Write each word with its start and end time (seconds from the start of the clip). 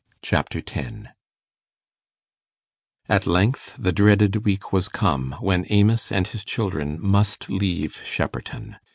Chapter 0.23 0.61
10 0.61 1.09
At 3.07 3.27
length 3.27 3.75
the 3.77 3.91
dreaded 3.91 4.43
week 4.45 4.73
was 4.73 4.89
come, 4.89 5.33
when 5.41 5.67
Amos 5.69 6.11
and 6.11 6.25
his 6.25 6.43
children 6.43 6.97
must 6.99 7.51
leave 7.51 8.01
Shepperton. 8.03 8.77